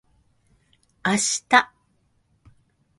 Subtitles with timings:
[1.03, 1.71] あした